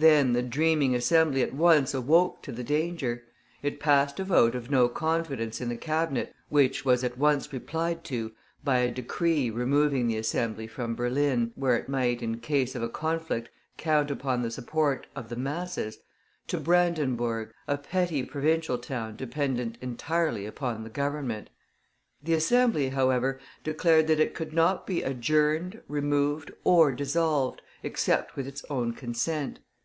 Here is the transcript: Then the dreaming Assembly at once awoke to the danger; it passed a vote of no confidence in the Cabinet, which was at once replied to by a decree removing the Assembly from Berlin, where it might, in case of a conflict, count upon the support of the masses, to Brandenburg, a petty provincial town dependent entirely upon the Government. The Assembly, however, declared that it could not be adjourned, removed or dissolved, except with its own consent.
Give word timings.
Then 0.00 0.32
the 0.32 0.42
dreaming 0.44 0.94
Assembly 0.94 1.42
at 1.42 1.52
once 1.52 1.92
awoke 1.92 2.40
to 2.42 2.52
the 2.52 2.62
danger; 2.62 3.24
it 3.64 3.80
passed 3.80 4.20
a 4.20 4.24
vote 4.24 4.54
of 4.54 4.70
no 4.70 4.88
confidence 4.88 5.60
in 5.60 5.68
the 5.68 5.76
Cabinet, 5.76 6.32
which 6.50 6.84
was 6.84 7.02
at 7.02 7.18
once 7.18 7.52
replied 7.52 8.04
to 8.04 8.30
by 8.62 8.78
a 8.78 8.92
decree 8.92 9.50
removing 9.50 10.06
the 10.06 10.16
Assembly 10.16 10.68
from 10.68 10.94
Berlin, 10.94 11.50
where 11.56 11.74
it 11.76 11.88
might, 11.88 12.22
in 12.22 12.38
case 12.38 12.76
of 12.76 12.82
a 12.84 12.88
conflict, 12.88 13.50
count 13.76 14.08
upon 14.08 14.42
the 14.42 14.52
support 14.52 15.08
of 15.16 15.30
the 15.30 15.34
masses, 15.34 15.98
to 16.46 16.60
Brandenburg, 16.60 17.52
a 17.66 17.76
petty 17.76 18.22
provincial 18.22 18.78
town 18.78 19.16
dependent 19.16 19.78
entirely 19.80 20.46
upon 20.46 20.84
the 20.84 20.90
Government. 20.90 21.50
The 22.22 22.34
Assembly, 22.34 22.90
however, 22.90 23.40
declared 23.64 24.06
that 24.06 24.20
it 24.20 24.32
could 24.32 24.52
not 24.52 24.86
be 24.86 25.02
adjourned, 25.02 25.80
removed 25.88 26.52
or 26.62 26.92
dissolved, 26.92 27.62
except 27.82 28.36
with 28.36 28.46
its 28.46 28.64
own 28.70 28.92
consent. 28.92 29.58